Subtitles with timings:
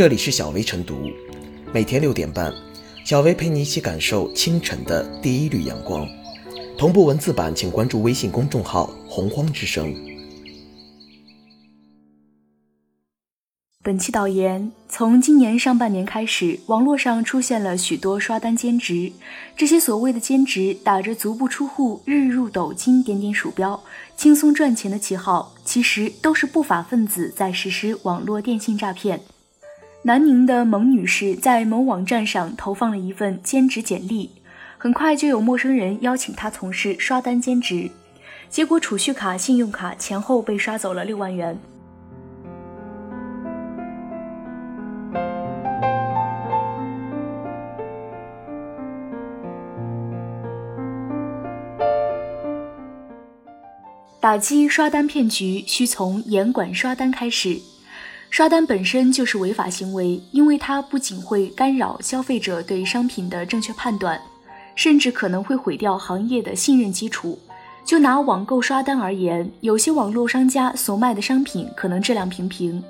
[0.00, 1.10] 这里是小薇晨读，
[1.74, 2.50] 每天六点半，
[3.04, 6.08] 小薇陪你一起感受清晨的第一缕阳光。
[6.78, 9.94] 同步文字版，请关注微信公众号“洪荒之声”。
[13.84, 19.12] 本期导言：从今年上半年开始，网络上出现了许多刷单兼职。
[19.54, 23.78] 这些所谓的兼职，打着足不出户、日入斗金、点点鼠标、
[24.16, 29.20] 轻松赚钱的旗号，其实都是不法分子在实施网络电信诈骗。
[30.02, 34.30] 南宁的蒙女士在某网站上投放了一份兼职简历，
[34.78, 37.90] 很快就有陌生人邀请她从事刷单兼职，
[38.48, 41.58] 结果储蓄卡、信用卡前后被刷走了六万元。
[54.18, 57.69] 打击刷单骗局需从严管刷单开始。
[58.30, 64.18] 刷单本身就是违法行为，因为它不仅会干扰消费者对商品的正确判断，
[64.76, 67.38] 甚至可能会毁掉行业的信任基础。
[67.84, 72.82] 就拿网购刷单而言，有些网络商家所卖的商品可能质量平平，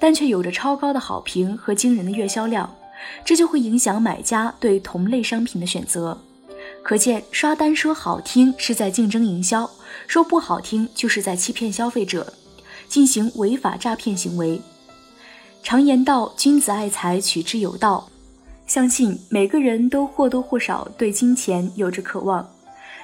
[0.00, 2.74] 但却有着超高的好评和惊人的月销量，
[3.22, 6.18] 这就会影响买家对同类商品的选择。
[6.82, 9.70] 可见，刷单说好听是在竞争营销，
[10.06, 12.32] 说不好听就是在欺骗消费者，
[12.88, 14.58] 进行违法诈骗行为。
[15.66, 18.08] 常言道：“君子爱财，取之有道。”
[18.68, 22.48] 相信每个人都或多或少对金钱有着渴望。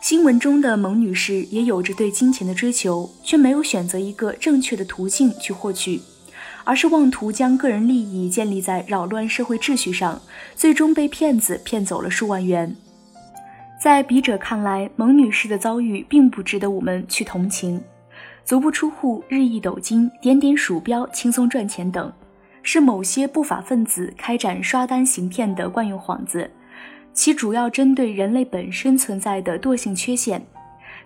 [0.00, 6.00] 新闻中的蒙女士也有着对金钱的追求，却没有选择一个正确的途径去获取，
[6.64, 10.18] 而是妄图将个人利益建立在扰乱社会秩序上，
[10.54, 12.74] 最终被骗子骗走了数万元。
[13.78, 17.78] 在笔者看来，蒙女士的遭遇并不值得我们去同情。
[18.46, 22.10] 足不出户、日益斗金、点点鼠标、轻松赚钱等。
[22.66, 26.50] 是某些不法分子开展刷单行骗的惯用幌子，
[27.12, 30.44] 其主要针对人类本身存在的惰性缺陷。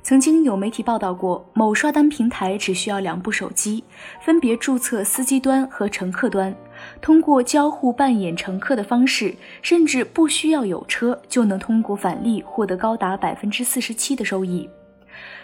[0.03, 3.85] 曾经有媒体报道过，某刷单平台只需要两部手机，
[4.25, 6.57] 分别注册司机端和乘客端，
[7.03, 14.67] 通过交互扮演乘客的方式，甚至不需要有车，就能通过返利获得高达百分之四十七的收益。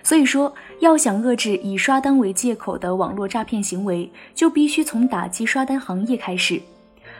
[0.06, 6.62] 所以说，要想遏制以刷单为借口的网络诈骗行为，就必须从打击刷单行业开始。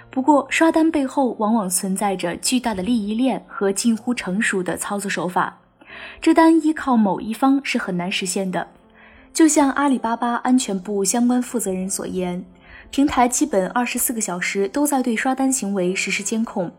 [0.09, 5.59] 不过，刷单背后往往存在着巨大的利益链和近乎成熟的操作手法，
[6.21, 8.69] 这单依靠某一方是很难实现的。
[9.33, 12.45] 就像阿里巴巴安全部相关负责人所言，
[12.93, 16.71] 平台基本二十四个小时都在对刷单行为实施监控，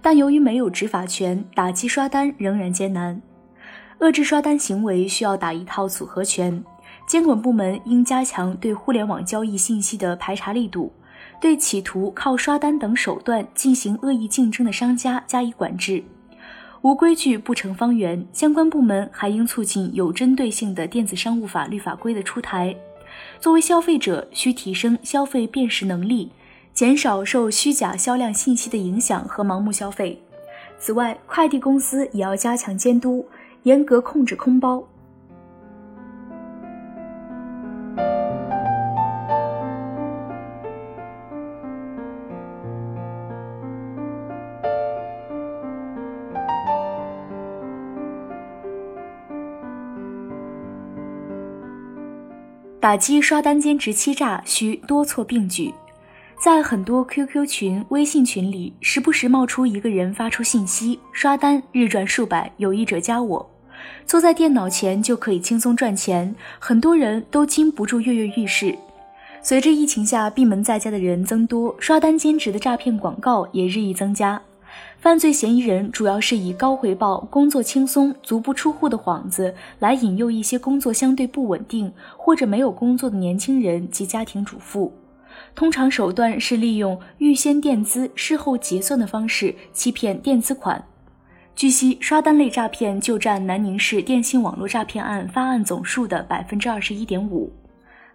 [0.00, 3.20] 但由于没有执法权，打击刷单仍然艰难。
[3.98, 6.62] 遏制刷单行为需要打一套组合拳，
[7.08, 10.92] 监管部门应加强对互联网交易信息的排查力度，
[11.40, 16.04] 对企图靠刷单等手段进行恶意竞争的商家加以管制。
[16.82, 22.76] 无规矩不成方圆，相关部门还应促进有针对性的电子商务法律法规的出台。
[23.40, 26.30] 作为消费者，需提升消费辨识能力，
[26.74, 30.20] 减少受虚假销量信息的影响和盲目消费。
[30.78, 33.26] 此外，快递公司也要加强监督。
[33.66, 34.80] 严格控制空包。
[52.78, 55.74] 打击刷单兼职欺诈需多措并举。
[56.38, 63.50] 在很多 QQ 群、微信群里，时不时冒出一个人发出信息：刷单日赚数百，有意者加我。
[64.06, 68.76] 坐在电脑前就可以轻松赚钱，很多人都禁不住跃跃欲试。
[69.42, 74.40] 随着疫情下闭门在家的人增多，刷单兼职的诈骗广告也日益增加。
[74.98, 84.92] 犯罪嫌疑人主要是以高回报、工作轻松、足不出户的幌子来引诱一些工作相对不稳定或者没有工作的年轻人及家庭主妇。
[85.54, 90.84] 通常手段是利用预先垫资、事后结算的方式欺骗垫资款。
[91.56, 97.50] 据悉，刷单类诈骗就占南宁市电信网络诈骗案发案总数的百分之二十一点五，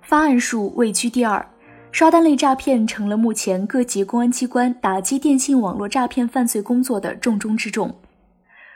[0.04, 1.44] 发案数位居第二。
[1.92, 7.96] 刷单类诈骗成了目前各级公安机关打击电信网络诈骗犯罪工作的重中之重。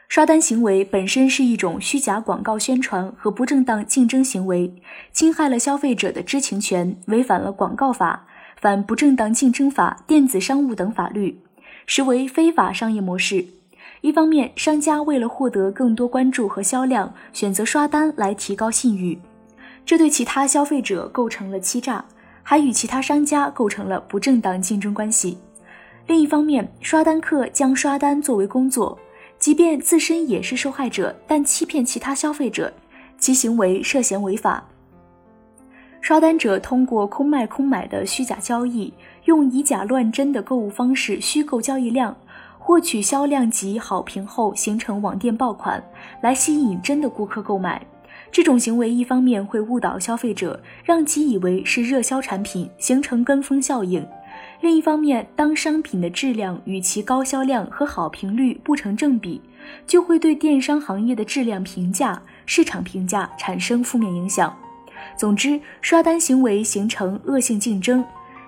[0.10, 4.74] 刷单行为本身是一种虚假广告宣传和不正当竞争行为，
[5.14, 8.26] 侵害了消费者的知情权，违反了广告法、
[8.60, 11.40] 反不正当竞争法、电子商务等法律，
[11.86, 13.46] 实为非法商业模式。
[14.06, 19.20] 一方面，商家为了获得更多关注和销量，选择刷单来提高信誉，
[19.84, 22.06] 这对其他消费者构成了欺诈，
[22.44, 25.40] 还与其他商家构成了不正当竞争关系。
[26.06, 28.96] 另一方面，刷单客将刷单作为工作，
[29.40, 32.72] 即便自身也是受害者，但欺骗其他消费者，
[33.18, 34.64] 其行为涉嫌违法。
[36.00, 38.94] 刷单者通过空卖空买的虚假交易，
[39.24, 42.16] 用以假乱真的购物方式虚构交易量，
[42.66, 45.82] 获取销量及好评后形成网店爆款，
[46.22, 47.80] 来吸引真的顾客购买。
[48.32, 54.04] 这种行为一方面会误导消费者，让其以为是热销产品，形成跟风效应。
[54.62, 59.40] 另一方面，当商品的质量与其高销量和好评率不成正比，
[59.86, 64.52] 就会对电商行业的质量评价、市场评价产生负面影响。
[65.16, 68.04] 总之，刷单行为形成恶性竞争，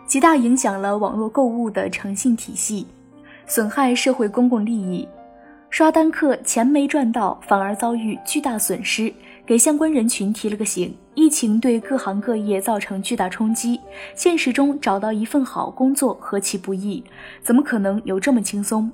[0.08, 2.88] 极大影响了网络购物的诚信体系，
[3.48, 5.08] 损害社会公共利益。
[5.70, 9.12] 刷单客钱没赚到，反而遭遇巨大损失，
[9.46, 10.96] 给相关人群提了个醒。
[11.14, 13.80] 疫情对各行各业造成巨大冲击，
[14.16, 17.04] 现实中找到一份好工作何其不易，
[17.42, 18.90] 怎么可能有这么轻松、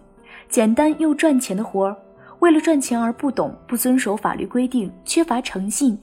[0.50, 1.98] 简单又赚钱的活儿？
[2.40, 5.98] 为了赚钱而不懂、不遵守法律规定、缺乏诚信，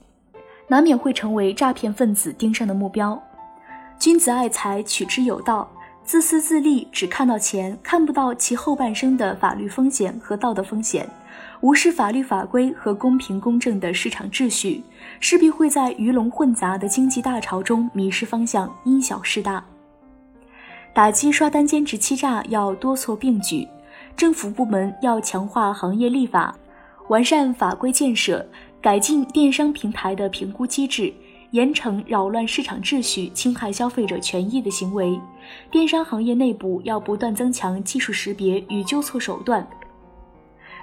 [0.67, 3.21] 难免会成为诈骗分子盯上的目标。
[3.99, 5.69] 君子爱财，取之有道。
[6.11, 11.09] 自私自利，只看到钱，看不到其后半生的法律风险和道德风险。
[11.61, 14.83] 无视法律法规和公平公正的市场秩序，
[15.21, 19.63] 势必会在鱼龙混杂的经济大潮中迷失方向，因小失大。
[20.93, 23.65] 打击刷单兼职欺诈要多措并举，
[24.17, 26.53] 政府部门要强化行业立法，
[27.07, 28.45] 完善法规建设，
[28.81, 31.13] 改进电商平台的评估机制，
[31.51, 35.19] 严惩扰乱市场秩序、侵害消费者权益的行为。
[35.69, 39.65] 电商行业内部要不断增强技术识别与纠错手段，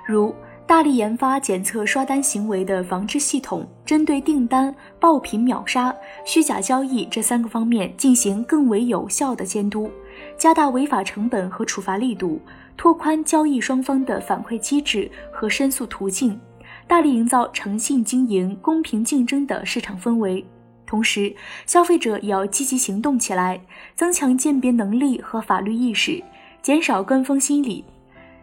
[0.07, 0.35] 如。
[0.67, 9.91] 大力研发检测刷单行为的防治系统，针对订单爆品秒杀、虚假交易这三个方面进行更为有效的监督，
[10.37, 12.39] 加大违法成本和处罚力度，
[12.77, 16.39] 拓宽交易双方的反馈机制和申诉途径，
[16.87, 20.45] 大力营造诚信经营、公平竞争的市场氛围。
[20.89, 21.33] 同时，
[21.67, 23.61] 消费者也要积极行动起来，
[23.95, 26.21] 增强鉴别能力和法律意识，
[26.63, 27.85] 减少跟风心理。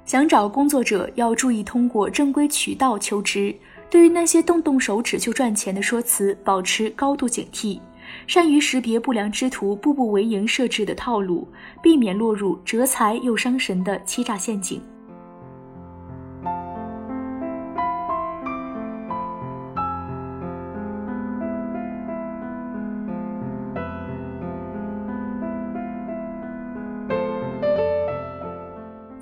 [0.05, 3.53] 想找工作者要注意通过正规渠道求职。
[3.89, 7.79] 对于那些动动手指就赚钱的说辞，保持高度警惕，
[8.27, 11.47] 善于识别不良之徒步步为营设置的套路，
[11.81, 14.79] 避免落入折财又伤神的欺诈陷阱。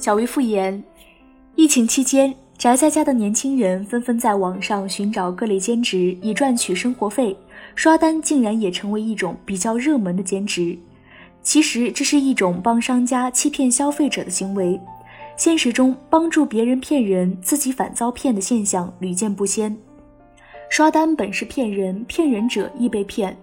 [0.04, 0.84] 小薇复言，
[1.56, 7.34] 疫情期间宅在家的年轻人纷纷在网上寻找各类兼职以赚取生活费，
[7.74, 10.78] 刷单竟然也成为一种比较热门的兼职。
[11.42, 14.78] 其实这是一种帮商家欺骗消费者的行为。
[15.38, 19.74] 现实中帮助别人骗人，自己反遭骗的现象屡见不鲜。
[20.70, 23.38] 刷单本是骗人，骗人者易被骗。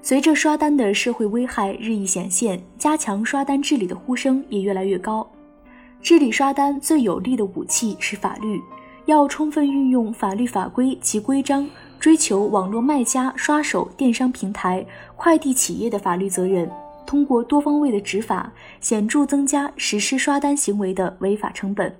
[0.00, 5.30] 随着刷单的社会危害日益显现，加强刷单治理的呼声也越来越高。
[6.06, 8.62] 治理刷单最有力的武器是法律，
[9.06, 11.68] 要充分运用法律法规及规章，
[11.98, 14.86] 追求网络卖家、刷手、电商平台、
[15.16, 16.70] 快递企业的法律责任，
[17.04, 21.92] 通过多方位的执法，显著增加实施刷单行为的违法成本，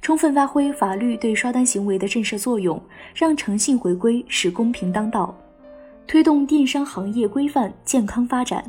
[0.00, 2.80] 充分发挥法律对刷单行为的震慑作用，
[3.12, 5.36] 让诚信回归，使公平当道，
[6.06, 8.62] 推动电商行业规范健康发展。